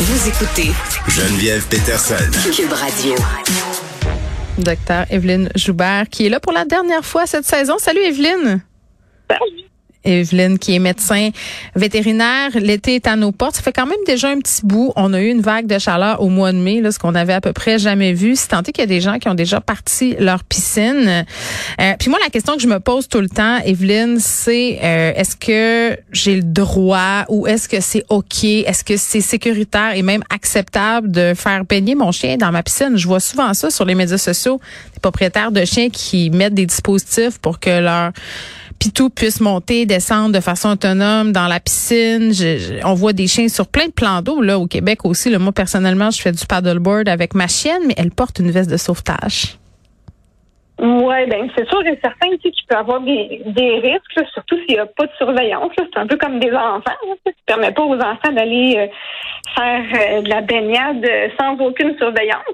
Vous 0.00 0.28
écoutez 0.28 0.70
Geneviève 1.08 1.66
Peterson. 1.66 2.14
Cube 2.54 2.72
Radio. 2.72 3.16
Docteur 4.56 5.06
Evelyne 5.10 5.50
Joubert, 5.56 6.08
qui 6.08 6.26
est 6.26 6.28
là 6.28 6.38
pour 6.38 6.52
la 6.52 6.64
dernière 6.64 7.04
fois 7.04 7.26
cette 7.26 7.44
saison. 7.44 7.78
Salut 7.78 8.02
Evelyne. 8.02 8.62
Evelyne, 10.04 10.58
qui 10.58 10.74
est 10.74 10.78
médecin 10.78 11.30
vétérinaire. 11.74 12.50
L'été 12.54 12.96
est 12.96 13.06
à 13.06 13.16
nos 13.16 13.32
portes. 13.32 13.56
Ça 13.56 13.62
fait 13.62 13.72
quand 13.72 13.86
même 13.86 13.98
déjà 14.06 14.28
un 14.28 14.38
petit 14.38 14.64
bout. 14.64 14.92
On 14.96 15.12
a 15.12 15.20
eu 15.20 15.28
une 15.28 15.40
vague 15.40 15.66
de 15.66 15.78
chaleur 15.78 16.22
au 16.22 16.28
mois 16.28 16.52
de 16.52 16.58
mai, 16.58 16.80
là, 16.80 16.92
ce 16.92 16.98
qu'on 16.98 17.14
avait 17.14 17.32
à 17.32 17.40
peu 17.40 17.52
près 17.52 17.78
jamais 17.78 18.12
vu. 18.12 18.36
Si 18.36 18.48
tant 18.48 18.62
qu'il 18.62 18.78
y 18.78 18.82
a 18.82 18.86
des 18.86 19.00
gens 19.00 19.18
qui 19.18 19.28
ont 19.28 19.34
déjà 19.34 19.60
parti 19.60 20.16
leur 20.18 20.44
piscine. 20.44 21.24
Euh, 21.80 21.94
puis 21.98 22.10
moi, 22.10 22.18
la 22.22 22.30
question 22.30 22.54
que 22.56 22.62
je 22.62 22.68
me 22.68 22.80
pose 22.80 23.08
tout 23.08 23.20
le 23.20 23.28
temps, 23.28 23.58
Evelyne, 23.64 24.18
c'est 24.18 24.78
euh, 24.82 25.12
est-ce 25.14 25.36
que 25.36 25.98
j'ai 26.12 26.36
le 26.36 26.42
droit 26.42 27.24
ou 27.28 27.46
est-ce 27.46 27.68
que 27.68 27.80
c'est 27.80 28.04
OK? 28.08 28.44
Est-ce 28.44 28.84
que 28.84 28.96
c'est 28.96 29.20
sécuritaire 29.20 29.94
et 29.94 30.02
même 30.02 30.22
acceptable 30.30 31.10
de 31.10 31.34
faire 31.34 31.64
baigner 31.64 31.94
mon 31.94 32.12
chien 32.12 32.36
dans 32.36 32.52
ma 32.52 32.62
piscine? 32.62 32.96
Je 32.96 33.06
vois 33.06 33.20
souvent 33.20 33.52
ça 33.54 33.70
sur 33.70 33.84
les 33.84 33.94
médias 33.94 34.18
sociaux, 34.18 34.60
des 34.94 35.00
propriétaires 35.00 35.52
de 35.52 35.64
chiens 35.64 35.90
qui 35.90 36.30
mettent 36.30 36.54
des 36.54 36.66
dispositifs 36.66 37.38
pour 37.38 37.60
que 37.60 37.80
leur 37.80 38.12
Pitou 38.78 39.10
puisse 39.10 39.40
monter, 39.40 39.86
descendre 39.86 40.34
de 40.34 40.40
façon 40.40 40.70
autonome 40.70 41.32
dans 41.32 41.48
la 41.48 41.58
piscine. 41.58 42.32
on 42.84 42.94
voit 42.94 43.12
des 43.12 43.26
chiens 43.26 43.48
sur 43.48 43.66
plein 43.66 43.86
de 43.86 43.92
plans 43.92 44.22
d'eau 44.22 44.40
là 44.40 44.58
au 44.58 44.66
Québec 44.66 45.04
aussi. 45.04 45.36
Moi 45.36 45.52
personnellement, 45.52 46.10
je 46.10 46.20
fais 46.20 46.32
du 46.32 46.46
paddleboard 46.46 47.08
avec 47.08 47.34
ma 47.34 47.48
chienne, 47.48 47.82
mais 47.86 47.94
elle 47.96 48.10
porte 48.10 48.38
une 48.38 48.50
veste 48.50 48.70
de 48.70 48.76
sauvetage. 48.76 49.58
Oui, 50.80 51.26
ben 51.28 51.50
c'est 51.56 51.68
sûr 51.68 51.84
et 51.84 51.98
certain 52.00 52.36
qu'il 52.36 52.52
peut 52.68 52.76
avoir 52.76 53.00
des, 53.00 53.42
risques, 53.82 54.28
surtout 54.32 54.56
s'il 54.58 54.74
n'y 54.74 54.78
a 54.78 54.86
pas 54.86 55.06
de 55.06 55.12
surveillance. 55.18 55.72
C'est 55.76 55.98
un 55.98 56.06
peu 56.06 56.16
comme 56.16 56.38
des 56.38 56.52
enfants. 56.52 56.82
Là, 56.86 57.14
ça 57.24 57.30
ne 57.30 57.32
permet 57.46 57.72
pas 57.72 57.82
aux 57.82 57.96
enfants 57.96 58.32
d'aller 58.32 58.76
euh, 58.76 58.86
faire 59.56 59.84
euh, 59.92 60.22
de 60.22 60.28
la 60.28 60.40
baignade 60.40 61.04
sans 61.40 61.58
aucune 61.58 61.96
surveillance. 61.98 62.44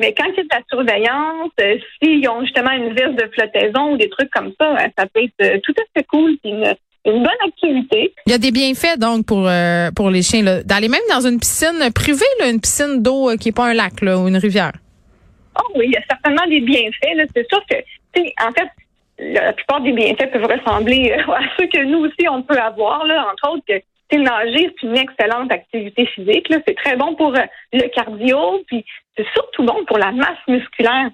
Mais 0.00 0.12
quand 0.12 0.24
il 0.24 0.36
y 0.36 0.40
a 0.40 0.42
de 0.42 0.48
la 0.50 0.62
surveillance, 0.68 1.50
euh, 1.60 1.78
s'ils 2.02 2.28
ont 2.28 2.40
justement 2.42 2.72
une 2.72 2.94
veste 2.94 3.14
de 3.14 3.30
flottaison 3.32 3.92
ou 3.92 3.96
des 3.96 4.08
trucs 4.10 4.30
comme 4.30 4.52
ça, 4.60 4.72
euh, 4.72 4.88
ça 4.98 5.06
peut 5.06 5.22
être 5.22 5.32
euh, 5.42 5.58
tout 5.62 5.74
à 5.78 5.82
fait 5.96 6.04
cool. 6.04 6.36
Une, 6.44 6.74
une 7.06 7.22
bonne 7.22 7.46
activité. 7.46 8.12
Il 8.26 8.32
y 8.32 8.34
a 8.34 8.38
des 8.38 8.50
bienfaits 8.50 8.98
donc 8.98 9.26
pour 9.26 9.46
pour 9.94 10.10
les 10.10 10.22
chiens 10.22 10.62
d'aller 10.64 10.88
même 10.88 11.02
dans 11.10 11.20
une 11.20 11.38
piscine 11.38 11.92
privée, 11.94 12.24
là, 12.40 12.48
une 12.48 12.62
piscine 12.62 13.02
d'eau 13.02 13.36
qui 13.38 13.50
est 13.50 13.56
pas 13.56 13.66
un 13.66 13.74
lac 13.74 14.00
là, 14.00 14.18
ou 14.18 14.26
une 14.26 14.38
rivière. 14.38 14.72
Oh 15.58 15.70
oui, 15.76 15.84
il 15.88 15.92
y 15.92 15.96
a 15.96 16.02
certainement 16.08 16.46
des 16.48 16.60
bienfaits. 16.60 17.30
C'est 17.36 17.46
sûr 17.46 17.62
que, 17.68 17.76
en 18.42 18.52
fait, 18.52 18.68
la 19.18 19.52
plupart 19.52 19.82
des 19.82 19.92
bienfaits 19.92 20.32
peuvent 20.32 20.46
ressembler 20.50 21.12
à 21.28 21.40
ceux 21.58 21.66
que 21.66 21.84
nous 21.84 22.06
aussi 22.06 22.26
on 22.26 22.42
peut 22.42 22.58
avoir. 22.58 23.04
Là, 23.04 23.26
entre 23.30 23.52
autres, 23.52 23.64
que 23.66 24.16
nager, 24.16 24.70
c'est 24.80 24.86
une 24.86 24.96
excellente 24.96 25.52
activité 25.52 26.06
physique. 26.06 26.46
C'est 26.66 26.76
très 26.76 26.96
bon 26.96 27.14
pour 27.16 27.32
le 27.32 27.88
cardio, 27.94 28.62
puis 28.66 28.82
c'est 29.16 29.26
surtout 29.32 29.64
bon 29.64 29.84
pour 29.86 29.98
la 29.98 30.12
masse 30.12 30.38
musculaire. 30.48 31.10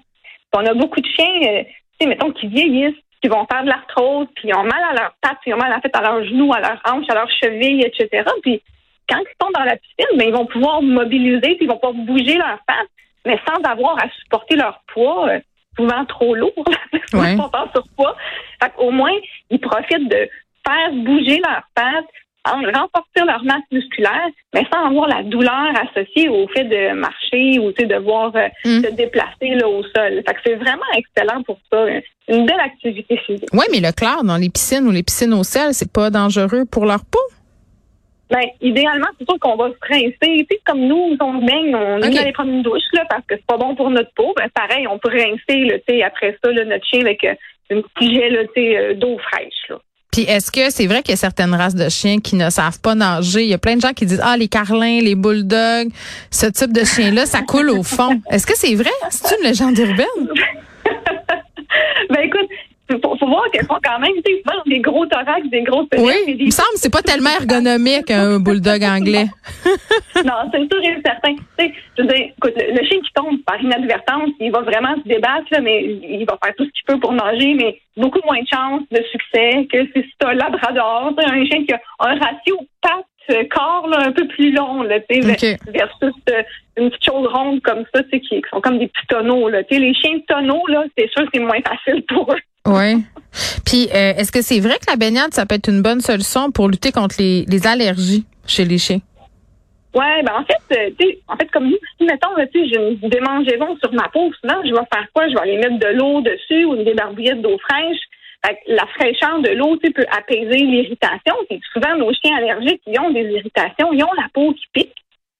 on 0.53 0.65
a 0.65 0.73
beaucoup 0.73 0.99
de 0.99 1.07
chiens, 1.07 1.41
euh, 1.43 1.63
tu 1.63 1.71
sais, 1.99 2.07
mettons, 2.07 2.31
qui 2.31 2.47
vieillissent, 2.47 2.97
qui 3.21 3.27
vont 3.29 3.45
faire 3.51 3.63
de 3.63 3.69
l'arthrose, 3.69 4.27
puis 4.35 4.49
ils 4.49 4.55
ont 4.55 4.63
mal 4.63 4.83
à 4.89 4.93
leurs 4.93 5.15
pattes, 5.21 5.37
ils 5.45 5.53
ont 5.53 5.57
mal 5.57 5.73
en 5.73 5.81
fait 5.81 5.95
à 5.95 6.01
leurs 6.01 6.23
genoux, 6.25 6.51
à 6.53 6.59
leurs 6.59 6.81
hanches, 6.85 7.09
à 7.09 7.13
leurs 7.13 7.29
chevilles, 7.29 7.83
etc. 7.85 8.23
Puis 8.41 8.61
quand 9.07 9.19
ils 9.19 9.45
sont 9.45 9.51
dans 9.53 9.63
la 9.63 9.75
piscine, 9.75 10.17
ben, 10.17 10.27
ils 10.27 10.33
vont 10.33 10.45
pouvoir 10.45 10.81
mobiliser, 10.81 11.55
puis 11.55 11.59
ils 11.61 11.67
vont 11.67 11.77
pouvoir 11.77 11.93
bouger 11.93 12.35
leurs 12.35 12.59
pattes, 12.65 12.89
mais 13.25 13.39
sans 13.47 13.61
avoir 13.69 13.97
à 14.03 14.09
supporter 14.21 14.55
leur 14.55 14.81
poids, 14.87 15.29
euh, 15.29 15.39
souvent 15.77 16.05
trop 16.05 16.33
lourd, 16.33 16.53
ouais. 17.13 17.35
sur 17.35 17.83
poids. 17.95 18.15
Fait 18.61 18.71
au 18.77 18.91
moins, 18.91 19.13
ils 19.49 19.59
profitent 19.59 20.09
de 20.09 20.29
faire 20.65 20.91
bouger 20.93 21.39
leurs 21.39 21.63
pattes, 21.75 22.09
renforcer 22.45 23.25
leur 23.25 23.43
masse 23.43 23.63
musculaire, 23.71 24.27
mais 24.53 24.65
sans 24.71 24.87
avoir 24.87 25.07
la 25.07 25.23
douleur 25.23 25.71
associée 25.75 26.29
au 26.29 26.47
fait 26.47 26.63
de 26.63 26.93
marcher 26.93 27.59
ou 27.59 27.71
de 27.71 27.85
devoir 27.85 28.35
euh, 28.35 28.47
mm. 28.65 28.83
se 28.83 28.91
déplacer 28.91 29.49
là, 29.55 29.67
au 29.67 29.83
sol. 29.83 30.21
Fait 30.25 30.33
que 30.33 30.39
c'est 30.45 30.55
vraiment 30.55 30.81
excellent 30.95 31.43
pour 31.43 31.59
ça. 31.71 31.85
Une 32.27 32.45
belle 32.45 32.59
activité 32.59 33.17
physique. 33.17 33.49
Oui, 33.53 33.65
mais 33.71 33.79
le 33.79 33.91
clair 33.91 34.23
dans 34.23 34.37
les 34.37 34.49
piscines 34.49 34.87
ou 34.87 34.91
les 34.91 35.03
piscines 35.03 35.33
au 35.33 35.43
sel, 35.43 35.73
c'est 35.73 35.91
pas 35.91 36.09
dangereux 36.09 36.65
pour 36.65 36.85
leur 36.85 37.05
peau? 37.05 37.19
Ben, 38.31 38.45
idéalement, 38.61 39.07
c'est 39.19 39.29
sûr 39.29 39.37
qu'on 39.39 39.57
va 39.57 39.69
se 39.69 39.93
rincer. 39.93 40.47
Tu 40.49 40.57
comme 40.65 40.87
nous, 40.87 41.17
on 41.19 41.33
baigne, 41.45 41.75
on 41.75 41.97
okay. 41.97 42.19
aller 42.19 42.31
prendre 42.31 42.51
une 42.51 42.63
douche 42.63 42.81
là, 42.93 43.03
parce 43.09 43.25
que 43.27 43.35
c'est 43.35 43.45
pas 43.45 43.57
bon 43.57 43.75
pour 43.75 43.89
notre 43.89 44.11
peau. 44.13 44.33
Ben, 44.37 44.47
pareil, 44.53 44.87
on 44.87 44.97
peut 44.97 45.09
rincer 45.09 45.65
là, 45.65 46.05
après 46.07 46.37
ça 46.41 46.49
là, 46.49 46.63
notre 46.63 46.85
chien 46.85 47.01
avec 47.01 47.23
euh, 47.25 47.35
une 47.69 47.83
petit 47.83 48.15
jet 48.15 48.31
euh, 48.57 48.93
d'eau 48.93 49.17
fraîche. 49.17 49.69
Là. 49.69 49.77
Puis 50.11 50.23
est-ce 50.23 50.51
que 50.51 50.69
c'est 50.69 50.87
vrai 50.87 51.01
qu'il 51.03 51.11
y 51.11 51.13
a 51.13 51.17
certaines 51.17 51.55
races 51.55 51.75
de 51.75 51.87
chiens 51.87 52.19
qui 52.19 52.35
ne 52.35 52.49
savent 52.49 52.79
pas 52.81 52.95
nager? 52.95 53.43
Il 53.43 53.49
y 53.49 53.53
a 53.53 53.57
plein 53.57 53.77
de 53.77 53.81
gens 53.81 53.93
qui 53.93 54.05
disent 54.05 54.21
Ah, 54.23 54.35
les 54.35 54.49
carlins, 54.49 54.99
les 55.01 55.15
bulldogs, 55.15 55.89
ce 56.29 56.47
type 56.47 56.73
de 56.73 56.83
chien-là, 56.83 57.25
ça 57.25 57.41
coule 57.41 57.69
au 57.69 57.81
fond. 57.81 58.21
Est-ce 58.29 58.45
que 58.45 58.57
c'est 58.57 58.75
vrai? 58.75 58.91
C'est 59.09 59.37
une 59.37 59.47
légende 59.47 59.77
urbaine? 59.77 60.27
ben 62.09 62.19
écoute, 62.23 62.49
faut, 63.01 63.15
faut 63.17 63.27
voir 63.27 63.49
qu'elles 63.51 63.65
font 63.65 63.79
quand 63.83 63.99
même 63.99 64.11
des 64.65 64.79
gros 64.79 65.05
thorax, 65.05 65.47
des 65.49 65.63
grosses 65.63 65.87
Oui, 65.97 66.13
il 66.27 66.45
me 66.45 66.51
semble 66.51 66.73
que 66.73 66.79
c'est 66.79 66.91
pas 66.91 67.01
tellement 67.01 67.29
ergonomique 67.39 68.11
un 68.11 68.39
bulldog 68.39 68.83
anglais. 68.83 69.27
non, 70.25 70.49
c'est 70.51 70.59
sûr 70.59 70.83
et 70.83 71.01
certain. 71.05 71.35
veux 71.57 71.67
dire, 71.67 71.75
écoute, 72.03 72.53
le, 72.55 72.85
chien 72.85 72.99
qui 72.99 73.13
tombe 73.13 73.41
par 73.43 73.61
inadvertance, 73.61 74.29
il 74.39 74.51
va 74.51 74.61
vraiment 74.61 74.95
se 74.95 75.07
débattre, 75.07 75.61
mais 75.61 75.83
il 75.83 76.25
va 76.25 76.37
faire 76.43 76.55
tout 76.55 76.65
ce 76.65 76.71
qu'il 76.71 76.83
peut 76.87 76.99
pour 76.99 77.13
nager, 77.13 77.53
mais 77.53 77.79
beaucoup 77.97 78.21
moins 78.25 78.41
de 78.41 78.47
chances 78.47 78.83
de 78.91 79.03
succès 79.11 79.67
que 79.71 79.85
si 79.87 80.05
c'est 80.05 80.27
un 80.27 80.33
labrador, 80.33 81.13
un 81.17 81.45
chien 81.45 81.65
qui 81.65 81.73
a 81.73 81.79
un 81.99 82.15
ratio 82.15 82.57
patte 82.81 83.05
corps 83.49 83.89
un 83.97 84.11
peu 84.11 84.27
plus 84.27 84.51
long 84.51 84.83
là, 84.83 84.97
versus 85.09 86.13
euh, 86.29 86.43
une 86.77 86.89
petite 86.89 87.05
chose 87.05 87.27
ronde 87.31 87.61
comme 87.61 87.83
ça, 87.93 88.03
qui, 88.03 88.19
qui 88.19 88.41
sont 88.51 88.61
comme 88.61 88.79
des 88.79 88.87
petits 88.87 89.07
tonneaux. 89.07 89.49
Là. 89.49 89.61
Les 89.69 89.93
chiens 89.93 90.17
de 90.17 90.23
tonneaux, 90.27 90.65
là, 90.67 90.83
c'est 90.97 91.09
sûr 91.11 91.23
que 91.23 91.29
c'est 91.33 91.39
moins 91.39 91.61
facile 91.61 92.03
pour 92.07 92.31
eux. 92.31 92.39
Oui. 92.67 93.03
Puis, 93.65 93.87
euh, 93.93 94.13
est-ce 94.17 94.31
que 94.31 94.41
c'est 94.41 94.59
vrai 94.59 94.75
que 94.79 94.89
la 94.89 94.97
baignade, 94.97 95.33
ça 95.33 95.45
peut 95.45 95.55
être 95.55 95.69
une 95.69 95.81
bonne 95.81 96.01
solution 96.01 96.51
pour 96.51 96.67
lutter 96.67 96.91
contre 96.91 97.15
les, 97.19 97.45
les 97.47 97.67
allergies 97.67 98.25
chez 98.45 98.65
les 98.65 98.77
chiens? 98.77 98.99
Oui, 99.93 100.23
ben 100.23 100.33
en 100.33 100.45
fait, 100.45 100.77
euh, 100.77 100.89
tu 100.97 101.17
en 101.27 101.35
fait, 101.35 101.51
comme 101.51 101.69
nous, 101.69 101.77
si 101.97 102.05
mettons, 102.05 102.29
tu 102.53 102.59
sais, 102.59 102.67
j'ai 102.69 102.77
une 102.77 103.09
démangeaison 103.09 103.77
sur 103.77 103.93
ma 103.93 104.07
peau, 104.09 104.31
souvent, 104.41 104.61
je 104.63 104.71
vais 104.71 104.87
faire 104.93 105.07
quoi? 105.13 105.27
Je 105.27 105.33
vais 105.33 105.41
aller 105.41 105.57
mettre 105.57 105.79
de 105.79 105.97
l'eau 105.97 106.21
dessus 106.21 106.65
ou 106.65 106.75
une 106.75 106.85
débarbouillette 106.85 107.41
d'eau 107.41 107.57
fraîche. 107.57 107.99
la 108.67 108.85
fraîcheur 108.87 109.39
de 109.39 109.49
l'eau, 109.49 109.77
tu 109.77 109.91
peut 109.91 110.05
apaiser 110.17 110.63
l'irritation. 110.63 111.35
souvent, 111.73 111.95
nos 111.97 112.13
chiens 112.13 112.37
allergiques, 112.37 112.81
ils 112.87 112.99
ont 112.99 113.11
des 113.11 113.29
irritations, 113.29 113.91
ils 113.91 114.03
ont 114.03 114.13
la 114.17 114.27
peau 114.33 114.53
qui 114.53 114.65
pique. 114.73 114.95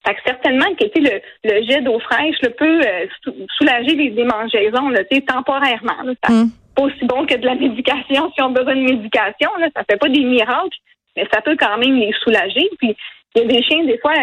Fait 0.06 0.16
que 0.16 0.22
certainement 0.26 0.74
que 0.76 0.86
le, 1.00 1.22
le 1.44 1.64
jet 1.68 1.82
d'eau 1.82 2.00
fraîche 2.00 2.40
peut 2.58 2.82
euh, 2.82 3.06
soulager 3.58 3.96
les 3.96 4.10
démangeaisons 4.10 4.90
là, 4.90 5.04
temporairement. 5.28 6.02
Là, 6.04 6.14
ça, 6.24 6.34
mm 6.34 6.52
pas 6.76 6.84
aussi 6.84 7.06
bon 7.06 7.26
que 7.26 7.36
de 7.36 7.46
la 7.46 7.56
médication 7.56 8.32
si 8.34 8.42
on 8.42 8.46
a 8.46 8.50
besoin 8.50 8.76
de 8.76 8.82
médication. 8.82 9.50
Là, 9.60 9.68
ça 9.76 9.84
fait 9.90 9.98
pas 9.98 10.10
des 10.10 10.24
miracles, 10.24 10.78
mais 11.16 11.28
ça 11.32 11.42
peut 11.42 11.58
quand 11.60 11.78
même 11.78 11.96
les 11.96 12.14
soulager. 12.24 12.70
Puis 12.80 12.96
il 13.36 13.42
y 13.42 13.46
a 13.46 13.48
des 13.48 13.64
chiens, 13.64 13.84
des 13.86 13.98
fois, 13.98 14.14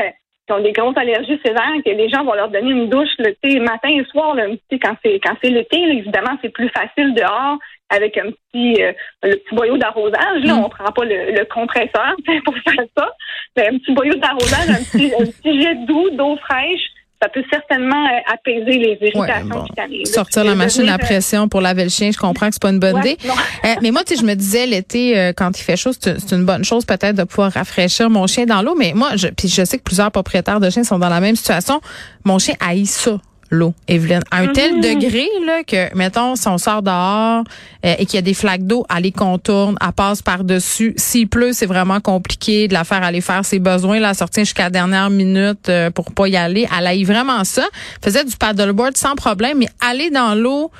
qui 0.49 0.53
ont 0.55 0.61
des 0.63 0.73
grosses 0.73 0.97
allergies 0.97 1.39
sévères, 1.45 1.83
que 1.85 1.91
les 1.91 2.09
gens 2.09 2.25
vont 2.25 2.33
leur 2.33 2.49
donner 2.49 2.71
une 2.71 2.89
douche 2.89 3.11
le 3.19 3.61
matin 3.61 3.91
et 3.91 4.05
soir. 4.07 4.35
Là, 4.35 4.47
quand 4.83 4.97
c'est 5.05 5.21
quand 5.21 5.35
c'est 5.43 5.51
l'été, 5.51 5.77
évidemment, 5.77 6.39
c'est 6.43 6.49
plus 6.49 6.71
facile 6.71 7.15
dehors 7.15 7.59
avec 7.91 8.17
un 8.17 8.31
petit 8.31 8.83
euh, 8.83 8.93
le 9.23 9.37
petit 9.37 9.55
boyau 9.55 9.77
d'arrosage. 9.77 10.43
Là, 10.43 10.55
mm. 10.55 10.65
on 10.65 10.69
prend 10.71 10.91
pas 10.91 11.05
le, 11.05 11.45
compresseur 11.45 12.15
pour 12.45 12.55
faire 12.67 12.85
ça, 12.97 13.13
mais 13.57 13.69
un 13.69 13.79
petit 13.79 13.93
boyau 13.93 14.15
d'arrosage, 14.15 14.71
un 14.71 14.83
petit, 14.83 15.13
un 15.15 15.27
petit 15.27 15.63
jet 15.63 15.75
d'eau, 15.87 16.09
d'eau 16.11 16.37
fraîche 16.37 16.89
ça 17.21 17.29
peut 17.29 17.43
certainement 17.51 18.07
euh, 18.07 18.33
apaiser 18.33 18.79
les 18.79 18.99
irritations 19.01 19.65
cutanées. 19.65 20.05
Sortir 20.05 20.45
la 20.45 20.55
machine 20.55 20.89
à 20.89 20.99
pression 20.99 21.49
pour 21.49 21.61
laver 21.61 21.83
le 21.85 21.91
chien, 21.91 22.11
je 22.13 22.19
comprends 22.19 22.47
que 22.47 22.55
c'est 22.55 22.63
pas 22.63 22.71
une 22.71 22.79
bonne 22.79 22.99
idée. 22.99 23.17
Euh, 23.65 23.75
mais 23.83 23.91
moi, 23.91 24.05
tu 24.05 24.15
sais, 24.15 24.21
je 24.21 24.27
me 24.27 24.35
disais 24.35 24.67
l'été, 24.67 25.19
euh, 25.19 25.33
quand 25.37 25.59
il 25.59 25.63
fait 25.63 25.77
chaud, 25.77 25.91
c'est 25.93 26.33
une 26.33 26.45
bonne 26.45 26.65
chose 26.65 26.85
peut-être 26.85 27.17
de 27.17 27.25
pouvoir 27.25 27.53
rafraîchir 27.53 28.09
mon 28.09 28.27
chien 28.27 28.47
dans 28.47 28.63
l'eau. 28.63 28.77
Mais 28.77 28.93
moi, 28.95 29.17
je, 29.17 29.29
puis 29.29 29.49
je 29.49 29.65
sais 29.65 29.79
que 29.79 29.83
plusieurs 29.83 30.13
propriétaires 30.13 30.61
de 30.61 30.71
chiens 30.71 30.85
sont 30.85 30.99
dans 30.99 31.09
la 31.09 31.21
même 31.21 31.35
situation. 31.35 31.81
Mon 32.25 32.39
chien 32.39 32.55
haït 32.61 32.87
ça 32.87 33.19
l'eau, 33.51 33.75
Evelyne. 33.87 34.23
À 34.31 34.39
un 34.39 34.49
tel 34.49 34.77
mhm. 34.77 34.81
degré 34.81 35.29
là, 35.47 35.63
que, 35.65 35.95
mettons, 35.97 36.37
si 36.37 36.49
on 36.49 36.59
sort 36.59 36.83
dehors 36.83 37.45
euh, 37.85 37.95
et 37.99 38.07
qu'il 38.07 38.17
y 38.17 38.19
a 38.19 38.23
des 38.23 38.35
flaques 38.35 38.65
d'eau, 38.65 38.85
elle 38.95 39.05
les 39.05 39.13
contourne, 39.13 39.77
elle 39.81 39.93
passe 39.93 40.23
par-dessus. 40.23 40.95
S'il 40.97 41.29
pleut, 41.29 41.53
c'est 41.53 41.67
vraiment 41.67 42.01
compliqué 42.01 42.69
de 42.69 42.75
la 42.75 42.85
faire 42.85 43.03
aller 43.03 43.21
faire 43.21 43.45
ses 43.45 43.59
besoins, 43.59 44.01
la 44.01 44.15
sortir 44.15 44.45
jusqu'à 44.45 44.65
la 44.65 44.71
dernière 44.71 45.11
minute 45.11 45.69
euh, 45.69 45.91
pour 45.91 46.13
pas 46.13 46.29
y 46.29 46.37
aller. 46.37 46.67
Elle 46.77 46.87
a 46.87 46.95
eu 46.95 47.05
vraiment 47.05 47.45
ça. 47.45 47.67
Faisait 48.03 48.25
du 48.25 48.37
paddleboard 48.37 48.97
sans 48.97 49.15
problème, 49.15 49.59
mais 49.59 49.69
aller 49.81 50.11
dans 50.11 50.35
l'eau, 50.35 50.71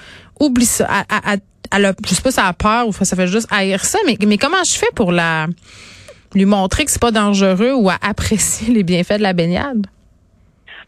oublie 0.41 0.67
ça. 0.67 0.89
Elle, 1.71 1.85
a, 1.85 1.93
je 2.07 2.15
sais 2.15 2.23
pas 2.23 2.31
si 2.31 2.41
elle 2.41 2.47
a 2.47 2.53
peur 2.53 2.89
ou 2.89 2.93
ça 2.93 3.17
fait 3.17 3.27
juste 3.27 3.49
haïr 3.51 3.85
ça, 3.85 3.99
mais, 4.07 4.17
mais 4.27 4.39
comment 4.39 4.65
je 4.65 4.73
fais 4.73 4.91
pour 4.95 5.13
la 5.13 5.47
lui 6.35 6.45
montrer 6.45 6.85
que 6.85 6.91
c'est 6.91 7.01
pas 7.01 7.11
dangereux 7.11 7.73
ou 7.73 7.89
à 7.89 7.97
apprécier 8.03 8.73
les 8.73 8.83
bienfaits 8.83 9.19
de 9.19 9.23
la 9.23 9.33
baignade? 9.33 9.87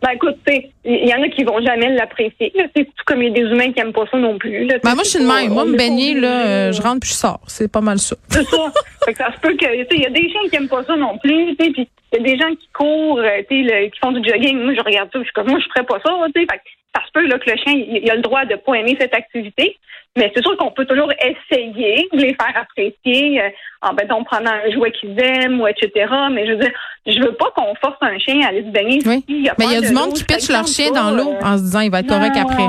Ben 0.03 0.11
écoute, 0.15 0.37
il 0.85 1.09
y 1.09 1.15
en 1.15 1.23
a 1.23 1.29
qui 1.29 1.45
vont 1.45 1.61
jamais 1.61 1.91
l'apprécier. 1.91 2.53
C'est 2.75 2.85
tout 2.85 3.05
comme 3.05 3.23
il 3.23 3.29
y 3.29 3.31
a 3.31 3.35
des 3.35 3.51
humains 3.51 3.71
qui 3.73 3.81
aiment 3.81 3.93
pas 3.93 4.07
ça 4.11 4.17
non 4.17 4.39
plus. 4.39 4.65
Là, 4.65 4.77
ben 4.83 4.95
moi, 4.95 5.05
je 5.05 5.11
suis 5.11 5.19
de 5.19 5.27
même. 5.27 5.53
Moi, 5.53 5.67
me 5.67 5.77
baigner, 5.77 6.15
là, 6.15 6.47
euh, 6.47 6.73
je 6.73 6.81
rentre 6.81 7.01
puis 7.01 7.11
je 7.11 7.15
sors. 7.15 7.41
C'est 7.47 7.71
pas 7.71 7.83
mal 7.83 7.99
ça. 7.99 8.17
C'est 8.29 8.45
ça. 8.45 8.73
ça 9.15 9.33
se 9.35 9.41
peut 9.41 9.55
que, 9.57 9.95
il 9.95 10.01
y 10.01 10.07
a 10.07 10.11
des 10.11 10.31
chiens 10.31 10.49
qui 10.49 10.57
aiment 10.57 10.69
pas 10.69 10.85
ça 10.85 10.97
non 10.97 11.19
plus, 11.19 11.55
puis 11.57 11.75
il 11.77 11.87
y 12.13 12.17
a 12.17 12.23
des 12.23 12.39
gens 12.39 12.55
qui 12.55 12.69
courent, 12.73 13.21
euh, 13.21 13.43
qui 13.43 13.99
font 14.03 14.13
du 14.13 14.27
jogging. 14.27 14.59
Moi, 14.59 14.75
je 14.75 14.83
regarde 14.83 15.11
ça, 15.13 15.19
je 15.19 15.25
suis 15.25 15.33
comme, 15.33 15.49
moi, 15.49 15.59
je 15.61 15.69
ferais 15.69 15.87
pas 15.87 16.01
ça, 16.05 16.11
tu 16.35 16.41
sais. 16.41 16.47
ça 16.95 17.03
se 17.07 17.13
peut 17.13 17.27
là, 17.27 17.39
que 17.39 17.51
le 17.51 17.57
chien 17.57 17.75
il, 17.75 18.11
a 18.11 18.15
le 18.15 18.23
droit 18.23 18.45
de 18.47 18.57
pas 18.57 18.75
aimer 18.75 18.97
cette 18.99 19.15
activité. 19.15 19.77
Mais 20.17 20.33
c'est 20.35 20.43
sûr 20.43 20.57
qu'on 20.57 20.73
peut 20.73 20.87
toujours 20.87 21.13
essayer 21.13 22.09
de 22.13 22.21
les 22.21 22.35
faire 22.35 22.53
apprécier 22.57 23.41
euh, 23.41 23.49
en, 23.83 23.95
ben, 23.95 24.11
en 24.11 24.25
prenant 24.25 24.51
un 24.51 24.71
jouet 24.73 24.91
qu'ils 24.91 25.17
aiment 25.21 25.61
ou 25.61 25.69
etc. 25.69 26.13
Mais 26.33 26.47
je 26.47 26.53
veux 26.53 26.59
dire, 26.59 26.73
je 27.07 27.19
veux 27.21 27.33
pas 27.33 27.51
qu'on 27.57 27.75
force 27.77 27.97
un 28.01 28.19
chien 28.19 28.41
à 28.45 28.49
aller 28.49 28.63
se 28.63 28.71
baigner. 28.71 29.01
Oui. 29.07 29.25
mais 29.29 29.65
il 29.67 29.73
y 29.73 29.77
a 29.77 29.81
du 29.81 29.93
monde 29.93 30.13
qui 30.13 30.25
pitche 30.25 30.51
leur 30.51 30.67
chien 30.67 30.91
dans 30.93 31.11
l'eau 31.11 31.35
en 31.43 31.57
se 31.57 31.63
disant 31.63 31.81
il 31.81 31.91
va 31.91 32.01
être 32.01 32.09
correct 32.09 32.37
après. 32.37 32.69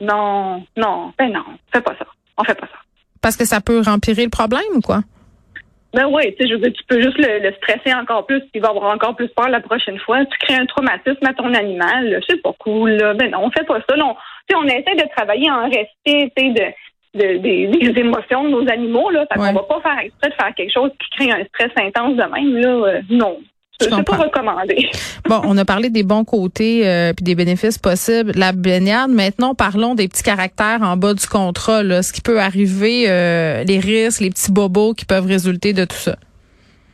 Non, 0.00 0.62
non, 0.76 1.12
ben 1.18 1.32
non, 1.32 1.44
fais 1.72 1.80
pas 1.80 1.94
ça. 1.98 2.06
On 2.36 2.44
fait 2.44 2.54
pas 2.54 2.66
ça. 2.66 2.78
Parce 3.20 3.36
que 3.36 3.44
ça 3.44 3.60
peut 3.60 3.80
rempirer 3.80 4.24
le 4.24 4.30
problème 4.30 4.62
ou 4.76 4.80
quoi? 4.80 5.00
Ben 5.94 6.06
oui, 6.06 6.34
tu 6.38 6.44
sais, 6.44 6.48
je 6.48 6.54
veux 6.54 6.60
dire, 6.60 6.72
tu 6.72 6.84
peux 6.84 7.00
juste 7.00 7.16
le, 7.18 7.50
stresser 7.56 7.94
encore 7.94 8.26
plus, 8.26 8.42
il 8.54 8.60
va 8.60 8.68
avoir 8.68 8.94
encore 8.94 9.16
plus 9.16 9.28
peur 9.28 9.48
la 9.48 9.60
prochaine 9.60 9.98
fois. 9.98 10.24
Tu 10.26 10.38
crées 10.38 10.54
un 10.54 10.66
traumatisme 10.66 11.24
à 11.24 11.32
ton 11.32 11.52
animal, 11.54 12.20
c'est 12.28 12.42
pas 12.42 12.52
cool. 12.58 12.90
Là. 12.90 13.14
Ben 13.14 13.30
non, 13.30 13.44
on 13.44 13.50
fait 13.50 13.64
pas 13.64 13.78
ça. 13.88 13.96
Sais, 13.96 14.56
on 14.56 14.64
essaie 14.64 14.94
de 14.94 15.08
travailler 15.16 15.50
en 15.50 15.64
respect, 15.64 16.30
tu 16.36 16.44
sais, 16.44 16.50
de, 16.50 16.62
de, 17.18 17.38
des, 17.38 18.00
émotions 18.00 18.44
de 18.44 18.50
nos 18.50 18.68
animaux. 18.70 19.10
Là. 19.10 19.26
Fait 19.32 19.38
qu'on 19.38 19.52
va 19.52 19.62
pas 19.62 19.80
faire 19.82 19.98
exprès 20.04 20.30
de 20.30 20.34
faire 20.34 20.54
quelque 20.54 20.72
chose 20.72 20.90
qui 20.98 21.10
crée 21.18 21.30
un 21.30 21.44
stress 21.44 21.72
intense 21.76 22.16
de 22.16 22.22
même. 22.22 22.56
Là. 22.56 22.68
Euh, 22.68 23.00
non. 23.10 23.38
C'est 23.80 23.90
pas 23.90 24.16
recommandé. 24.16 24.90
bon, 25.28 25.40
on 25.44 25.56
a 25.56 25.64
parlé 25.64 25.88
des 25.88 26.02
bons 26.02 26.24
côtés 26.24 26.88
euh, 26.88 27.12
puis 27.12 27.22
des 27.22 27.36
bénéfices 27.36 27.78
possibles. 27.78 28.32
La 28.34 28.52
baignade, 28.52 29.10
maintenant, 29.10 29.54
parlons 29.54 29.94
des 29.94 30.08
petits 30.08 30.24
caractères 30.24 30.80
en 30.82 30.96
bas 30.96 31.14
du 31.14 31.26
contrat. 31.26 31.84
Là, 31.84 32.02
ce 32.02 32.12
qui 32.12 32.20
peut 32.20 32.40
arriver, 32.40 33.04
euh, 33.08 33.62
les 33.64 33.78
risques, 33.78 34.20
les 34.20 34.30
petits 34.30 34.50
bobos 34.50 34.94
qui 34.94 35.04
peuvent 35.04 35.26
résulter 35.26 35.72
de 35.72 35.84
tout 35.84 35.96
ça. 35.96 36.16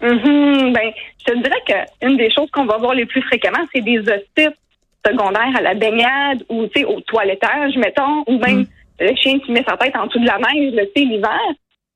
Mm 0.03 0.73
Ben, 0.73 0.91
je 1.26 1.32
te 1.32 1.38
dirais 1.38 1.62
qu'une 1.67 2.19
des 2.19 2.31
choses 2.31 2.50
qu'on 2.50 2.67
va 2.67 2.76
voir 2.76 2.94
les 2.94 3.06
plus 3.06 3.23
fréquemment, 3.23 3.65
c'est 3.75 3.81
des 3.81 4.00
otites 4.00 4.59
secondaires 5.06 5.56
à 5.56 5.62
la 5.62 5.75
baignade 5.75 6.44
ou 6.50 6.65
au 6.65 7.00
toilettage, 7.00 7.76
mettons, 7.76 8.25
ou 8.26 8.38
même 8.38 8.61
mm. 8.61 8.67
Le 9.00 9.14
chien 9.17 9.38
qui 9.41 9.52
met 9.52 9.64
sa 9.67 9.76
tête 9.76 9.96
en 9.96 10.06
dessous 10.06 10.20
de 10.20 10.26
la 10.26 10.38
neige, 10.38 10.73
l'hiver. 10.96 11.41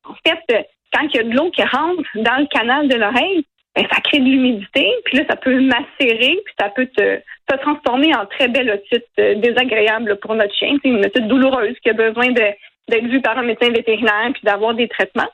En 0.05 0.13
fait, 0.25 0.67
quand 0.93 1.07
il 1.13 1.15
y 1.15 1.19
a 1.19 1.23
de 1.23 1.35
l'eau 1.35 1.49
qui 1.51 1.63
rentre 1.63 2.03
dans 2.15 2.37
le 2.37 2.47
canal 2.47 2.87
de 2.87 2.95
l'oreille, 2.95 3.45
ben, 3.75 3.85
ça 3.91 4.01
crée 4.01 4.19
de 4.19 4.25
l'humidité, 4.25 4.91
puis 5.05 5.17
là, 5.17 5.23
ça 5.29 5.35
peut 5.35 5.59
macérer, 5.61 6.39
puis 6.43 6.53
ça 6.59 6.69
peut 6.69 6.87
te, 6.87 7.19
transformer 7.61 8.13
en 8.15 8.25
très 8.25 8.47
belle 8.47 8.69
otite 8.71 9.05
euh, 9.19 9.35
désagréable 9.35 10.17
pour 10.21 10.35
notre 10.35 10.53
chien. 10.55 10.77
C'est 10.81 10.89
une 10.89 11.05
otite 11.05 11.27
douloureuse 11.27 11.75
qui 11.81 11.89
a 11.89 11.93
besoin 11.93 12.31
d'être 12.31 13.05
vue 13.05 13.21
par 13.21 13.37
un 13.37 13.43
médecin 13.43 13.71
vétérinaire 13.71 14.31
puis 14.33 14.41
d'avoir 14.43 14.73
des 14.73 14.87
traitements. 14.87 15.29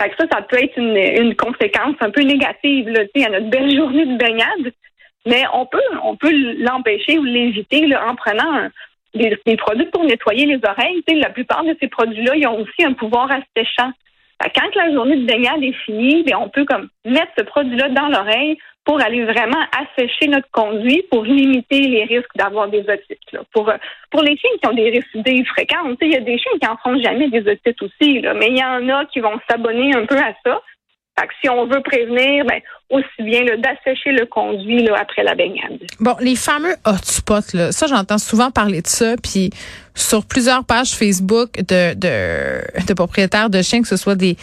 Fait 0.00 0.10
que 0.10 0.16
ça, 0.18 0.26
ça 0.32 0.42
peut 0.42 0.62
être 0.62 0.76
une, 0.76 1.34
conséquence 1.36 1.94
un 2.00 2.10
peu 2.10 2.22
négative 2.22 2.88
à 2.88 3.28
notre 3.30 3.50
belle 3.50 3.76
journée 3.76 4.06
de 4.06 4.16
baignade. 4.16 4.72
Mais 5.26 5.44
on 5.52 5.66
peut 5.66 5.78
on 6.02 6.16
peut 6.16 6.32
l'empêcher 6.58 7.18
ou 7.18 7.24
l'éviter 7.24 7.86
en 7.96 8.16
prenant 8.16 8.68
des, 9.14 9.56
produits 9.56 9.86
pour 9.86 10.04
nettoyer 10.04 10.46
les 10.46 10.60
oreilles. 10.66 11.02
la 11.08 11.30
plupart 11.30 11.64
de 11.64 11.76
ces 11.80 11.88
produits-là, 11.88 12.36
ils 12.36 12.46
ont 12.46 12.60
aussi 12.60 12.84
un 12.84 12.92
pouvoir 12.92 13.30
asséchant. 13.30 13.92
Quand 14.54 14.74
la 14.74 14.92
journée 14.92 15.16
de 15.16 15.26
baignade 15.26 15.62
est 15.62 15.76
finie, 15.84 16.24
bien, 16.24 16.38
on 16.38 16.48
peut 16.48 16.64
comme 16.64 16.88
mettre 17.04 17.30
ce 17.38 17.44
produit-là 17.44 17.90
dans 17.90 18.08
l'oreille 18.08 18.58
pour 18.84 19.00
aller 19.00 19.24
vraiment 19.24 19.64
assécher 19.78 20.26
notre 20.26 20.50
conduit 20.50 21.04
pour 21.10 21.24
limiter 21.24 21.80
les 21.80 22.04
risques 22.04 22.34
d'avoir 22.34 22.68
des 22.68 22.80
otites. 22.80 23.38
Pour, 23.52 23.72
pour 24.10 24.22
les 24.22 24.36
chiens 24.36 24.50
qui 24.60 24.68
ont 24.68 24.74
des 24.74 24.90
récidives 24.90 25.46
fréquentes, 25.46 25.98
il 26.00 26.12
y 26.12 26.16
a 26.16 26.20
des 26.20 26.38
chiens 26.38 26.52
qui 26.60 26.68
n'en 26.68 26.76
font 26.78 27.00
jamais 27.00 27.28
des 27.28 27.48
otites 27.48 27.80
aussi, 27.80 28.20
là, 28.20 28.34
mais 28.34 28.48
il 28.48 28.58
y 28.58 28.64
en 28.64 28.88
a 28.88 29.04
qui 29.06 29.20
vont 29.20 29.38
s'abonner 29.48 29.94
un 29.94 30.04
peu 30.06 30.16
à 30.16 30.34
ça. 30.44 30.60
Fait 31.18 31.26
que 31.26 31.32
si 31.42 31.48
on 31.50 31.66
veut 31.66 31.82
prévenir, 31.82 32.44
ben, 32.46 32.60
aussi 32.88 33.06
bien 33.20 33.44
d'assécher 33.58 34.12
le 34.12 34.24
conduit 34.24 34.82
là, 34.82 34.96
après 34.98 35.22
la 35.22 35.34
baignade. 35.34 35.78
Bon, 36.00 36.16
les 36.20 36.36
fameux 36.36 36.74
hotspots, 36.86 37.54
là, 37.54 37.70
ça 37.70 37.86
j'entends 37.86 38.16
souvent 38.18 38.50
parler 38.50 38.80
de 38.80 38.86
ça, 38.86 39.16
puis 39.22 39.50
sur 39.94 40.24
plusieurs 40.24 40.64
pages 40.64 40.92
Facebook 40.92 41.56
de, 41.56 41.94
de, 41.94 42.86
de 42.86 42.94
propriétaires 42.94 43.50
de 43.50 43.60
chiens, 43.60 43.82
que 43.82 43.88
ce 43.88 43.96
soit 43.98 44.14
des 44.14 44.36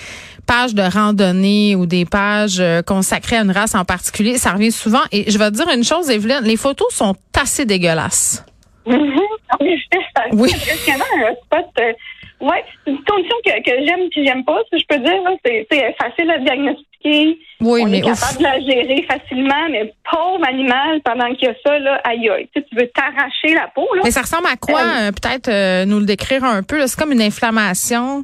pages 0.45 0.75
de 0.75 0.83
randonnée 0.83 1.75
ou 1.75 1.85
des 1.85 2.05
pages 2.05 2.59
euh, 2.59 2.81
consacrées 2.83 3.37
à 3.37 3.41
une 3.41 3.51
race 3.51 3.75
en 3.75 3.85
particulier, 3.85 4.37
ça 4.37 4.51
revient 4.51 4.71
souvent. 4.71 5.01
Et 5.11 5.29
je 5.29 5.37
vais 5.37 5.49
te 5.51 5.55
dire 5.55 5.69
une 5.73 5.83
chose, 5.83 6.09
Evelyne, 6.09 6.41
les 6.43 6.57
photos 6.57 6.93
sont 6.93 7.15
assez 7.39 7.65
dégueulasses. 7.65 8.45
Mm-hmm. 8.89 10.33
oui. 10.33 10.51
un 10.87 11.31
hotspot 11.31 11.69
euh, 11.79 11.93
oui, 12.41 12.55
c'est 12.85 12.91
une 12.91 13.03
condition 13.03 13.35
que, 13.45 13.51
que 13.63 13.85
j'aime 13.85 14.09
et 14.15 14.25
j'aime 14.25 14.45
pas, 14.45 14.59
si 14.71 14.79
je 14.79 14.85
peux 14.87 14.99
dire. 14.99 15.21
C'est 15.43 15.95
facile 16.01 16.31
à 16.31 16.37
diagnostiquer. 16.37 17.37
Oui, 17.59 17.81
on 17.83 17.87
mais 17.89 17.97
est 17.97 18.01
capable 18.01 18.37
de 18.37 18.43
la 18.43 18.59
gérer 18.61 19.03
facilement, 19.03 19.69
mais 19.69 19.93
pauvre 20.09 20.47
animal, 20.47 21.01
pendant 21.03 21.33
qu'il 21.35 21.49
y 21.49 21.51
a 21.51 21.55
ça, 21.65 21.77
là, 21.79 21.99
aïe 22.05 22.29
aïe. 22.29 22.49
Tu, 22.55 22.63
veux 22.71 22.87
t'arracher 22.87 23.53
la 23.53 23.67
peau. 23.67 23.87
Là. 23.93 24.01
Mais 24.05 24.11
ça 24.11 24.21
ressemble 24.21 24.47
à 24.47 24.55
quoi? 24.55 24.79
Euh, 24.79 25.11
peut-être 25.11 25.49
euh, 25.49 25.85
nous 25.85 25.99
le 25.99 26.05
décrire 26.05 26.45
un 26.45 26.63
peu. 26.63 26.87
C'est 26.87 26.97
comme 26.97 27.11
une 27.11 27.21
inflammation. 27.21 28.23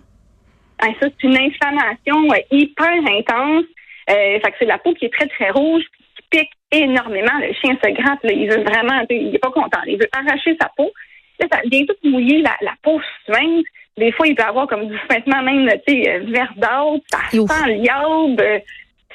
Ah, 0.79 0.88
ça, 1.01 1.07
c'est 1.07 1.27
une 1.27 1.38
inflammation 1.38 2.33
hyper 2.51 2.88
intense. 2.88 3.65
Euh, 4.09 4.39
fait 4.39 4.51
que 4.51 4.56
c'est 4.59 4.65
la 4.65 4.77
peau 4.77 4.94
qui 4.94 5.06
est 5.06 5.13
très, 5.13 5.27
très 5.27 5.50
rouge, 5.50 5.83
qui 6.15 6.23
pique 6.29 6.51
énormément. 6.71 7.38
Le 7.39 7.53
chien 7.53 7.77
se 7.83 7.89
gratte. 7.89 8.23
Là, 8.23 8.31
il 8.31 8.50
veut 8.50 8.63
vraiment, 8.63 9.01
il 9.09 9.35
est 9.35 9.39
pas 9.39 9.51
content. 9.51 9.79
Il 9.88 9.97
veut 9.97 10.09
arracher 10.13 10.56
sa 10.62 10.69
peau. 10.77 10.91
Là, 11.39 11.47
ça 11.51 11.59
vient 11.69 11.85
tout 11.85 12.09
mouiller 12.09 12.41
la, 12.41 12.56
la 12.62 12.73
peau 12.81 13.01
suinte. 13.25 13.65
Des 13.97 14.12
fois, 14.12 14.27
il 14.27 14.36
peut 14.36 14.44
avoir 14.44 14.68
comme 14.68 14.88
du 14.88 14.97
suintement 15.09 15.42
même, 15.42 15.69
tu 15.88 15.94
sais, 15.94 16.19
verdâtre, 16.19 17.06
ça 17.09 17.19
sent 17.31 17.71
l'iode. 17.71 18.42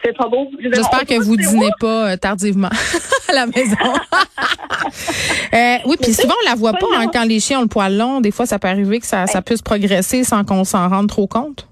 C'est 0.02 0.16
pas 0.16 0.28
beau. 0.28 0.50
J'espère 0.58 1.04
que 1.04 1.22
vous 1.22 1.36
dînez 1.36 1.70
pas 1.78 2.12
euh, 2.12 2.16
tardivement 2.16 2.70
à 3.28 3.32
la 3.32 3.46
maison. 3.46 3.76
euh, 5.52 5.76
oui, 5.84 5.96
puis 6.00 6.12
souvent 6.14 6.34
on 6.42 6.48
la 6.48 6.54
voit 6.54 6.72
pas 6.72 6.86
hein, 6.96 7.06
quand 7.12 7.24
les 7.24 7.38
chiens 7.38 7.58
ont 7.58 7.62
le 7.62 7.68
poil 7.68 7.96
long. 7.96 8.20
Des 8.20 8.30
fois, 8.30 8.46
ça 8.46 8.58
peut 8.58 8.68
arriver 8.68 9.00
que 9.00 9.06
ça, 9.06 9.26
ça 9.26 9.42
puisse 9.42 9.60
progresser 9.60 10.24
sans 10.24 10.44
qu'on 10.44 10.64
s'en 10.64 10.88
rende 10.88 11.08
trop 11.08 11.26
compte. 11.26 11.68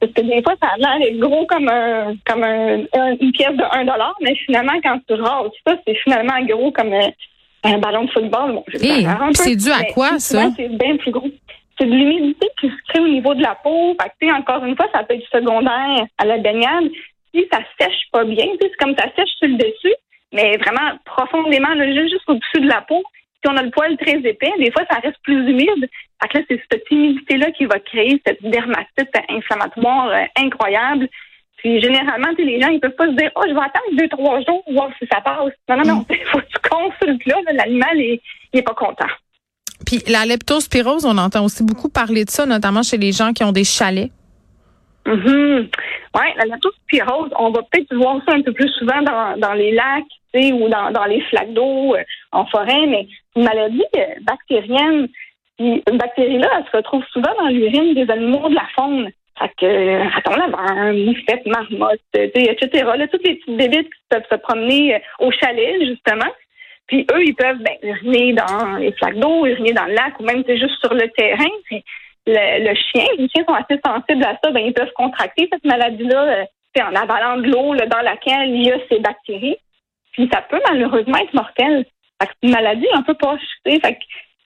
Parce 0.00 0.12
que 0.12 0.20
des 0.20 0.40
fois, 0.42 0.54
ça 0.62 0.68
a 0.68 0.98
l'air 0.98 1.18
gros 1.18 1.44
comme 1.46 1.68
un, 1.68 2.14
comme 2.24 2.44
un, 2.44 2.76
une 3.20 3.32
pièce 3.32 3.56
de 3.56 3.64
1 3.76 3.84
dollar, 3.84 4.14
mais 4.22 4.36
finalement, 4.46 4.78
quand 4.80 5.00
tu 5.08 5.14
rases 5.14 5.50
ça, 5.66 5.74
c'est 5.84 5.96
finalement 6.04 6.40
gros 6.46 6.70
comme 6.70 6.92
un, 6.92 7.10
un 7.64 7.78
ballon 7.78 8.04
de 8.04 8.10
football. 8.10 8.52
Bon, 8.52 8.64
c'est 9.34 9.56
dû 9.56 9.70
à 9.72 9.82
quoi, 9.92 10.20
ça? 10.20 10.50
C'est 10.56 10.68
bien 10.68 10.96
plus 10.98 11.10
gros 11.10 11.28
c'est 11.78 11.86
de 11.86 11.94
l'humidité 11.94 12.48
qui 12.60 12.68
se 12.68 12.76
crée 12.88 13.00
au 13.00 13.08
niveau 13.08 13.34
de 13.34 13.42
la 13.42 13.54
peau. 13.54 13.96
Fait 14.20 14.32
encore 14.32 14.64
une 14.64 14.76
fois, 14.76 14.88
ça 14.92 15.04
peut 15.04 15.14
être 15.14 15.28
secondaire 15.30 16.06
à 16.18 16.24
la 16.24 16.38
baignade. 16.38 16.90
Si 17.34 17.46
ça 17.52 17.60
sèche 17.80 18.08
pas 18.12 18.24
bien, 18.24 18.46
c'est 18.60 18.76
comme 18.78 18.96
ça 18.96 19.08
sèche 19.16 19.30
sur 19.38 19.48
le 19.48 19.56
dessus, 19.56 19.94
mais 20.32 20.56
vraiment 20.56 20.98
profondément, 21.04 21.74
juste 22.08 22.28
au-dessus 22.28 22.60
de 22.60 22.68
la 22.68 22.80
peau. 22.82 23.02
Si 23.42 23.50
on 23.50 23.56
a 23.56 23.62
le 23.62 23.70
poil 23.70 23.96
très 23.96 24.18
épais, 24.18 24.52
des 24.58 24.72
fois, 24.72 24.82
ça 24.90 24.98
reste 24.98 25.18
plus 25.22 25.48
humide. 25.48 25.88
Fait 26.20 26.28
que 26.28 26.38
là, 26.38 26.44
c'est 26.50 26.62
cette 26.72 26.90
humidité-là 26.90 27.52
qui 27.52 27.66
va 27.66 27.78
créer 27.78 28.20
cette 28.26 28.42
dermatite 28.42 29.10
inflammatoire 29.28 30.08
euh, 30.08 30.24
incroyable. 30.36 31.08
Puis 31.58 31.80
généralement, 31.80 32.30
les 32.36 32.60
gens, 32.60 32.68
ils 32.68 32.80
peuvent 32.80 32.96
pas 32.96 33.06
se 33.06 33.12
dire, 33.12 33.30
oh, 33.36 33.42
je 33.46 33.52
vais 33.52 33.60
attendre 33.60 33.92
deux, 33.92 34.08
trois 34.08 34.40
jours, 34.40 34.64
voir 34.72 34.90
si 34.98 35.06
ça 35.10 35.20
passe. 35.20 35.52
Non, 35.68 35.76
non, 35.76 35.84
non. 35.84 36.06
Il 36.10 36.16
mm. 36.16 36.26
faut 36.32 36.38
que 36.38 36.46
tu 36.46 36.68
consultes 36.68 37.26
là. 37.26 37.36
L'animal, 37.52 37.96
il, 37.96 38.20
il 38.52 38.58
est 38.58 38.62
pas 38.62 38.74
content. 38.74 39.06
Puis 39.88 40.02
la 40.06 40.26
leptospirose, 40.26 41.06
on 41.06 41.16
entend 41.16 41.42
aussi 41.46 41.64
beaucoup 41.64 41.88
parler 41.88 42.26
de 42.26 42.30
ça, 42.30 42.44
notamment 42.44 42.82
chez 42.82 42.98
les 42.98 43.10
gens 43.10 43.32
qui 43.32 43.42
ont 43.42 43.52
des 43.52 43.64
chalets. 43.64 44.10
Mm 45.06 45.64
Oui, 46.14 46.26
la 46.36 46.44
leptospirose, 46.44 47.30
on 47.38 47.50
va 47.52 47.62
peut-être 47.62 47.96
voir 47.96 48.20
ça 48.28 48.34
un 48.34 48.42
peu 48.42 48.52
plus 48.52 48.68
souvent 48.78 49.00
dans, 49.00 49.40
dans 49.40 49.54
les 49.54 49.72
lacs 49.72 50.04
ou 50.34 50.68
dans, 50.68 50.90
dans 50.90 51.06
les 51.06 51.22
flaques 51.22 51.54
d'eau 51.54 51.94
euh, 51.94 52.02
en 52.32 52.44
forêt, 52.44 52.86
mais 52.86 53.08
une 53.34 53.44
maladie 53.44 53.82
euh, 53.96 54.04
bactérienne, 54.24 55.08
puis 55.56 55.82
une 55.90 55.96
bactérie-là, 55.96 56.50
elle 56.58 56.70
se 56.70 56.76
retrouve 56.76 57.02
souvent 57.10 57.32
dans 57.40 57.48
l'urine 57.48 57.94
des 57.94 58.12
animaux 58.12 58.50
de 58.50 58.56
la 58.56 58.68
faune. 58.76 59.08
Fait 59.38 59.50
que, 59.56 60.14
raton 60.14 60.36
laveur, 60.36 60.92
moufette, 60.92 61.46
marmotte, 61.46 62.00
etc. 62.12 62.68
Là, 62.94 63.08
toutes 63.08 63.26
les 63.26 63.36
petites 63.36 63.56
bébites 63.56 63.88
qui 63.88 64.00
peuvent 64.10 64.26
se 64.30 64.36
promener 64.36 64.96
euh, 64.96 64.98
au 65.20 65.30
chalet, 65.30 65.82
justement. 65.86 66.30
Puis 66.88 67.06
eux, 67.12 67.22
ils 67.24 67.34
peuvent 67.34 67.58
ben, 67.58 67.76
uriner 67.82 68.32
dans 68.32 68.76
les 68.78 68.92
flaques 68.92 69.18
d'eau, 69.18 69.46
uriner 69.46 69.72
dans 69.72 69.84
le 69.84 69.94
lac 69.94 70.18
ou 70.18 70.24
même 70.24 70.42
juste 70.46 70.80
sur 70.80 70.94
le 70.94 71.08
terrain. 71.10 71.50
Puis 71.66 71.84
le, 72.26 72.74
chien, 72.74 73.04
les 73.18 73.28
chiens 73.28 73.44
sont 73.46 73.54
assez 73.54 73.80
sensibles 73.84 74.24
à 74.24 74.38
ça, 74.42 74.50
ben, 74.50 74.64
ils 74.64 74.74
peuvent 74.74 74.92
contracter 74.94 75.48
cette 75.52 75.64
maladie-là 75.64 76.46
c'est 76.74 76.82
euh, 76.82 76.86
en 76.86 76.94
avalant 76.94 77.36
de 77.38 77.48
l'eau 77.48 77.74
dans 77.74 78.02
laquelle 78.02 78.50
il 78.50 78.66
y 78.66 78.72
a 78.72 78.78
ces 78.88 78.98
bactéries. 79.00 79.56
Puis 80.12 80.28
ça 80.32 80.42
peut 80.42 80.60
malheureusement 80.68 81.18
être 81.18 81.34
mortel. 81.34 81.86
c'est 82.20 82.28
une 82.42 82.50
maladie 82.50 82.86
un 82.92 83.02
peu 83.02 83.14
pas 83.14 83.36
Fait 83.64 83.80
que 83.80 84.04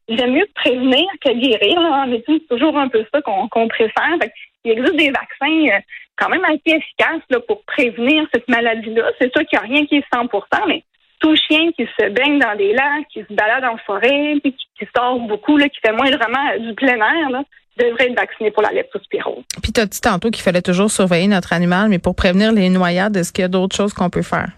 j'aime 0.08 0.32
mieux 0.32 0.48
prévenir 0.54 1.06
que 1.24 1.32
guérir. 1.32 1.80
Là. 1.80 2.04
En 2.04 2.06
médecine, 2.06 2.38
c'est 2.40 2.54
toujours 2.54 2.76
un 2.76 2.88
peu 2.88 3.04
ça 3.12 3.22
qu'on 3.22 3.68
préfère. 3.68 4.16
Fait 4.20 4.32
il 4.64 4.72
existe 4.72 4.96
des 4.96 5.10
vaccins 5.10 5.76
euh, 5.76 5.80
quand 6.16 6.28
même 6.28 6.44
assez 6.44 6.76
efficaces 6.76 7.22
là, 7.30 7.40
pour 7.40 7.64
prévenir 7.64 8.26
cette 8.32 8.48
maladie-là. 8.48 9.10
C'est 9.20 9.32
sûr 9.32 9.46
qu'il 9.46 9.58
n'y 9.58 9.64
a 9.64 9.68
rien 9.68 9.86
qui 9.86 9.96
est 9.96 10.04
100 10.12 10.28
mais 10.68 10.81
tout 11.22 11.36
chien 11.36 11.70
qui 11.72 11.86
se 11.98 12.08
baigne 12.08 12.38
dans 12.38 12.56
des 12.56 12.72
lacs, 12.72 13.06
qui 13.12 13.20
se 13.20 13.32
balade 13.32 13.64
en 13.64 13.76
forêt, 13.86 14.34
puis 14.42 14.54
qui, 14.78 14.86
sort 14.94 15.20
beaucoup, 15.20 15.56
là, 15.56 15.68
qui 15.68 15.78
fait 15.80 15.92
moins 15.92 16.10
vraiment 16.10 16.58
du 16.58 16.74
plein 16.74 16.96
air, 16.96 17.30
là, 17.30 17.44
devrait 17.78 18.10
être 18.10 18.16
vacciné 18.16 18.50
pour 18.50 18.62
la 18.62 18.72
leptospirose. 18.72 19.44
Puis 19.62 19.72
tu 19.72 19.80
as 19.80 19.86
dit 19.86 20.00
tantôt 20.00 20.30
qu'il 20.30 20.42
fallait 20.42 20.62
toujours 20.62 20.90
surveiller 20.90 21.28
notre 21.28 21.52
animal, 21.52 21.88
mais 21.88 21.98
pour 21.98 22.16
prévenir 22.16 22.52
les 22.52 22.68
noyades, 22.68 23.16
est-ce 23.16 23.32
qu'il 23.32 23.42
y 23.42 23.44
a 23.44 23.48
d'autres 23.48 23.76
choses 23.76 23.94
qu'on 23.94 24.10
peut 24.10 24.22
faire? 24.22 24.50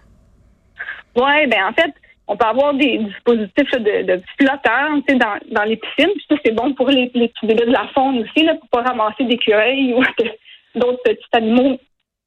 Oui, 1.15 1.47
ben 1.47 1.65
en 1.69 1.73
fait, 1.73 1.93
on 2.27 2.35
peut 2.35 2.45
avoir 2.45 2.73
des 2.73 2.97
dispositifs 2.97 3.71
de, 3.71 4.03
de 4.03 4.21
flotteurs 4.37 4.97
dans, 5.07 5.37
dans 5.51 5.63
les 5.63 5.77
piscines. 5.77 6.11
Puis 6.15 6.25
ça, 6.29 6.35
c'est 6.43 6.51
bon 6.51 6.73
pour 6.73 6.89
les, 6.89 7.11
les 7.13 7.27
petits 7.29 7.45
bébés 7.45 7.67
de 7.67 7.71
la 7.71 7.87
faune 7.93 8.19
aussi, 8.19 8.43
là, 8.43 8.55
pour 8.55 8.69
pas 8.69 8.89
ramasser 8.89 9.23
des 9.23 9.37
cueils 9.37 9.93
ou 9.93 10.03
d'autres 10.75 11.03
petits 11.03 11.23
animaux 11.33 11.77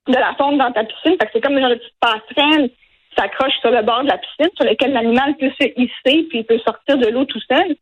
de 0.06 0.14
la 0.14 0.34
faune 0.38 0.58
dans 0.58 0.72
ta 0.72 0.84
piscine. 0.84 1.16
Fait 1.20 1.26
que 1.26 1.30
c'est 1.34 1.40
comme 1.40 1.58
une 1.58 1.68
petite 1.68 1.94
passerelle 2.00 2.70
qui 2.70 2.76
s'accroche 3.18 3.54
sur 3.60 3.70
le 3.70 3.82
bord 3.82 4.02
de 4.02 4.08
la 4.08 4.18
piscine, 4.18 4.50
sur 4.56 4.68
lequel 4.68 4.92
l'animal 4.92 5.34
peut 5.36 5.50
se 5.60 5.66
hisser 5.76 6.26
puis 6.28 6.40
il 6.40 6.44
peut 6.44 6.58
sortir 6.58 6.98
de 6.98 7.08
l'eau 7.08 7.24
tout 7.24 7.40
seul. 7.48 7.76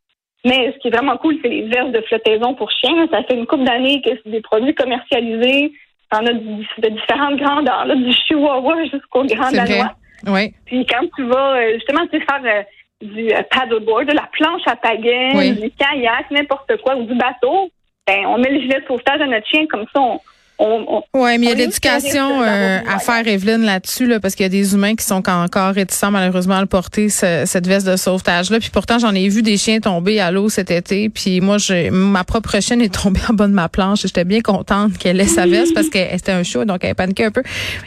Mais 0.45 0.73
ce 0.73 0.78
qui 0.78 0.88
est 0.88 0.90
vraiment 0.90 1.16
cool, 1.16 1.37
c'est 1.43 1.49
les 1.49 1.62
verres 1.62 1.90
de 1.90 2.00
flottaison 2.02 2.55
pour 2.55 2.71
chiens. 2.71 3.07
Ça 3.11 3.23
fait 3.25 3.35
une 3.35 3.47
couple 3.47 3.64
d'années 3.64 4.00
que 4.00 4.11
c'est 4.11 4.31
des 4.31 4.40
produits 4.40 4.75
commercialisés. 4.75 5.73
On 6.12 6.25
a 6.25 6.33
de 6.33 6.88
différentes 6.88 7.37
grandeurs, 7.37 7.85
là, 7.85 7.95
du 7.97 8.12
chihuahua 8.12 8.85
jusqu'au 8.85 9.25
grand 9.25 9.50
danois. 9.50 9.93
Oui. 10.26 10.55
Puis 10.64 10.87
quand 10.87 11.05
tu 11.16 11.25
vas 11.25 11.57
euh, 11.57 11.75
justement 11.75 12.07
tu 12.07 12.21
faire 12.21 12.40
euh, 12.45 12.62
du 13.02 13.28
euh, 13.33 13.43
paddleboard, 13.50 14.07
de 14.07 14.14
la 14.14 14.28
planche 14.33 14.62
à 14.66 14.76
pagaie, 14.76 15.52
du 15.52 15.71
kayak, 15.73 16.31
n'importe 16.31 16.76
quoi, 16.83 16.97
ou 16.97 17.02
du 17.02 17.14
bateau, 17.14 17.71
ben 18.07 18.25
on 18.26 18.38
met 18.38 18.50
le 18.50 18.61
gilet 18.61 18.81
de 18.81 18.87
sauvetage 18.87 19.21
à 19.21 19.26
notre 19.26 19.47
chien, 19.49 19.66
comme 19.66 19.85
ça 19.95 20.00
on, 20.00 20.21
oui, 20.59 20.99
mais 21.13 21.37
il 21.37 21.45
y 21.45 21.51
a 21.51 21.55
de 21.55 21.59
l'éducation 21.59 22.43
euh, 22.43 22.79
à 22.89 22.99
faire, 22.99 23.27
Evelyne, 23.27 23.63
là-dessus, 23.65 24.07
là, 24.07 24.21
parce 24.21 24.35
qu'il 24.35 24.45
y 24.45 24.47
a 24.47 24.51
des 24.51 24.75
humains 24.75 24.95
qui 24.95 25.05
sont 25.05 25.29
encore 25.29 25.75
réticents, 25.75 26.11
malheureusement, 26.11 26.57
à 26.57 26.61
le 26.61 26.67
porter, 26.67 27.09
cette 27.11 27.67
veste 27.67 27.87
de 27.87 27.97
sauvetage-là. 27.97 28.59
Puis 28.59 28.71
pourtant, 28.71 28.99
j'en 28.99 29.15
ai 29.15 29.29
vu 29.29 29.43
des 29.43 29.57
chiens 29.57 29.81
tomber 29.81 30.19
à 30.21 30.31
l'eau 30.31 30.49
cet 30.49 30.71
été. 30.71 31.11
Puis 31.11 31.41
moi, 31.41 31.59
j'ai, 31.59 31.91
ma 31.91 32.25
propre 32.25 32.61
chienne 32.61 32.81
est 32.81 33.03
tombée 33.03 33.21
en 33.29 33.35
bas 33.35 33.49
de 33.49 33.53
ma 33.53 33.69
planche. 33.69 34.03
J'étais 34.03 34.25
bien 34.25 34.41
contente 34.41 34.97
qu'elle 34.97 35.21
ait 35.21 35.27
sa 35.27 35.47
veste 35.47 35.75
parce 35.75 35.89
que 35.89 35.99
c'était 35.99 36.33
un 36.33 36.43
show, 36.43 36.65
donc 36.65 36.85
elle 36.85 36.95
paniquait 36.95 37.25
un 37.25 37.31
peu. 37.31 37.43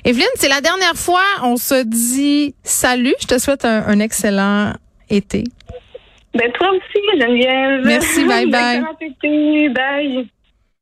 Evelyne, 0.06 0.26
c'est 0.36 0.50
la 0.50 0.62
dernière 0.62 0.96
fois. 0.96 1.24
On 1.44 1.58
se 1.58 1.84
dit 1.84 2.54
salut. 2.64 3.16
Je 3.22 3.28
te 3.28 3.40
souhaite 3.40 3.66
un, 3.66 3.84
un 3.88 4.00
excellent 4.00 4.74
été. 5.10 5.44
Ben, 6.36 6.52
toi 6.52 6.70
aussi, 6.70 7.20
Geneviève. 7.20 7.86
Merci, 7.86 8.26
bye 8.28 8.46
bye. 8.46 8.82
Bye. 9.74 10.30